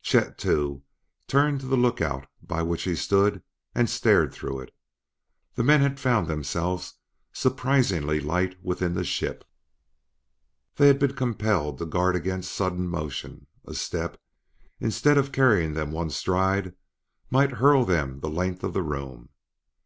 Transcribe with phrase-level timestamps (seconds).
[0.00, 0.82] Chet, too,
[1.28, 3.42] turned to the lookout by which he stood
[3.74, 4.74] and stared through it.
[5.54, 6.94] The men had found themselves
[7.34, 9.44] surprisingly light within the ship.
[10.76, 14.18] They had been compelled to guard against sudden motion; a step,
[14.80, 16.74] instead of carrying them one stride,
[17.30, 19.28] might hurl them the length of the room.